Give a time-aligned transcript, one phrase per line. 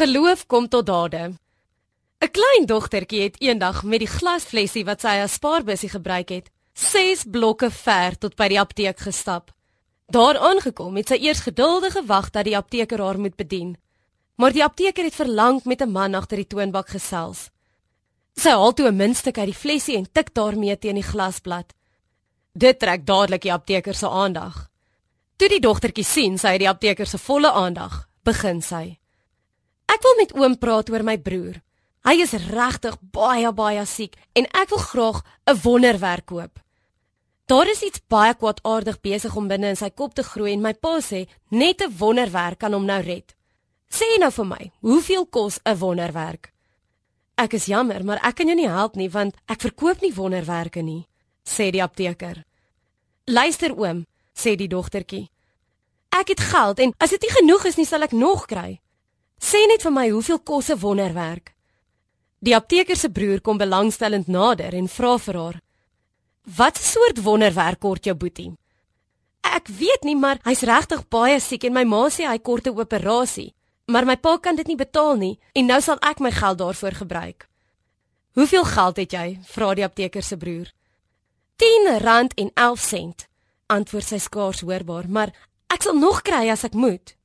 [0.00, 1.36] Geloof kom tot dade.
[2.24, 7.24] 'n Klein dogtertjie het eendag met die glasflessie wat sy as spaarbussie gebruik het, 6
[7.28, 9.52] blokke ver tot by die apteek gestap.
[10.08, 13.76] Daar aangekom het sy eers geduldig gewag dat die apteker haar moet bedien.
[14.36, 17.50] Maar die apteker het verlang met 'n man agter die toonbank gesels.
[18.36, 21.74] Sy haal toe 'n muntstuk uit die flessie en tik daarmee teen die glasblad.
[22.52, 24.70] Dit trek dadelik die apteker se aandag.
[25.36, 28.99] Toe die dogtertjie sien sy het die apteker se volle aandag, begin sy:
[30.00, 31.58] Ek wil met oom praat oor my broer.
[32.08, 36.56] Hy is regtig baie baie siek en ek wil graag 'n wonderwerk koop.
[37.44, 40.72] Daar is iets baie kwaadaardig besig om binne in sy kop te groei en my
[40.72, 43.34] pa sê net 'n wonderwerk kan hom nou red.
[43.90, 46.52] Sê nou vir my, hoeveel kos 'n wonderwerk?
[47.36, 50.82] Ek is jammer, maar ek kan jou nie help nie want ek verkoop nie wonderwerke
[50.82, 51.06] nie,
[51.44, 52.44] sê die apteker.
[53.26, 55.28] Luister oom, sê die dogtertjie.
[56.10, 58.80] Ek het geld en as dit nie genoeg is nie, sal ek nog kry.
[59.40, 61.54] Sê net vir my hoeveel kos 'n wonderwerk?
[62.44, 65.60] Die apteker se broer kom belangstellend nader en vra vir haar:
[66.56, 68.52] "Wat soort wonderwerk kort jou boetie?"
[69.40, 72.78] "Ek weet nie, maar hy's regtig baie siek en my ma sê hy kort 'n
[72.78, 73.54] operasie,
[73.86, 76.92] maar my pa kan dit nie betaal nie en nou sal ek my geld daarvoor
[76.92, 77.48] gebruik."
[78.34, 80.72] "Hoeveel geld het jy?" vra die apteker se broer.
[81.56, 83.28] "10 en 11 sent,"
[83.68, 85.32] antwoord sy skaars hoorbaar, "maar
[85.70, 87.16] ek sal nog kry as ek moet."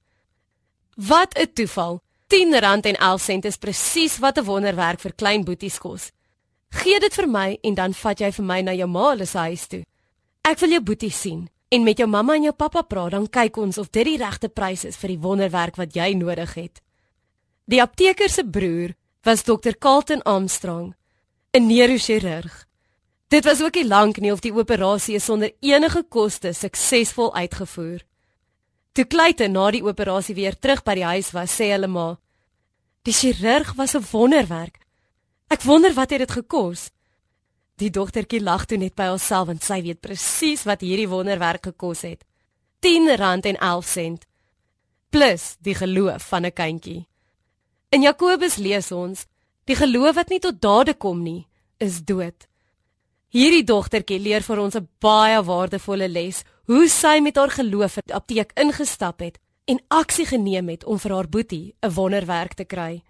[0.95, 2.04] "Wat 'n toeval,"
[2.35, 6.11] R10.11 is presies wat 'n wonderwerk vir klein boeties kos.
[6.69, 9.67] Gee dit vir my en dan vat jy vir my na jou ma se huis
[9.67, 9.83] toe.
[10.43, 13.57] Ek wil jou boetie sien en met jou mamma en jou pappa praat, dan kyk
[13.57, 16.81] ons of dit die regte prys is vir die wonderwerk wat jy nodig het.
[17.67, 19.73] Die apteker se broer was Dr.
[19.79, 20.93] Carlton Armstrong,
[21.53, 22.65] 'n neurochirurg.
[23.29, 28.01] Dit was ook nie lank nie of die operasie sonder enige koste suksesvol uitgevoer.
[28.91, 32.17] Toe Kleite na die operasie weer terug by die huis was, sê hulle maar:
[33.05, 34.79] "Die chirurg was 'n wonderwerk.
[35.47, 36.89] Ek wonder wat het dit gekos?"
[37.77, 42.01] Die dogtertjie lag toe net by haarself en sy weet presies wat hierdie wonderwerk gekos
[42.01, 42.23] het.
[42.81, 44.17] R10.11
[45.09, 47.07] plus die geloof van 'n kindjie.
[47.89, 49.25] In Jakobus lees ons:
[49.65, 51.47] "Die geloof wat nie tot dade kom nie,
[51.77, 52.47] is dood."
[53.29, 58.03] Hierdie dogtertjie leer vir ons 'n baie waardevolle les hoe sy met haar geloof in
[58.05, 62.65] die apteek ingestap het en aksie geneem het om vir haar boetie 'n wonderwerk te
[62.65, 63.03] kry.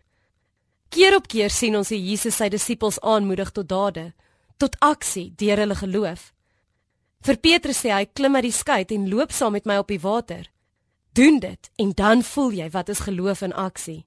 [0.90, 4.14] Keer op keer sien ons hoe Jesus sy disippels aanmoedig tot dade,
[4.58, 6.34] tot aksie deur hulle geloof.
[7.22, 10.00] Vir Petrus sê hy klim uit die skei en loop saam met my op die
[10.00, 10.52] water.
[11.14, 14.06] Doen dit en dan voel jy wat is geloof in aksie.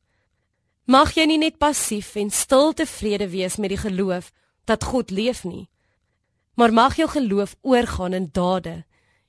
[0.85, 4.33] Mag jy nie net passief en stil tevrede wees met die geloof
[4.65, 5.69] dat God leef nie,
[6.55, 8.85] maar mag jou geloof oorgaan in dade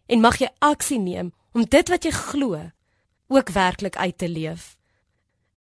[0.08, 2.72] en mag jy aksie neem om dit wat jy glo
[3.38, 4.79] ook werklik uit te leef.